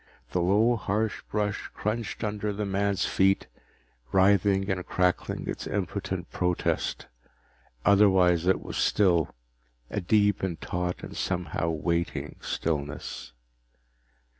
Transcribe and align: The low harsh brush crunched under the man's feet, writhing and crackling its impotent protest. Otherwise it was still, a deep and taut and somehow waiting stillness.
The 0.31 0.41
low 0.41 0.77
harsh 0.77 1.21
brush 1.29 1.69
crunched 1.75 2.23
under 2.23 2.51
the 2.51 2.65
man's 2.65 3.05
feet, 3.05 3.45
writhing 4.11 4.67
and 4.71 4.83
crackling 4.83 5.47
its 5.47 5.67
impotent 5.67 6.31
protest. 6.31 7.05
Otherwise 7.85 8.47
it 8.47 8.63
was 8.63 8.77
still, 8.77 9.35
a 9.91 10.01
deep 10.01 10.41
and 10.41 10.59
taut 10.59 11.03
and 11.03 11.15
somehow 11.15 11.69
waiting 11.69 12.37
stillness. 12.41 13.33